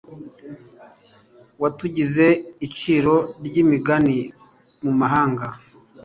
watugize 1.61 2.25
iciro 2.67 3.15
ry'imigani 3.45 4.17
mu 4.83 4.91
mahanga 4.99 5.45